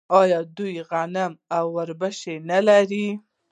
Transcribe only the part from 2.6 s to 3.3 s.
کري؟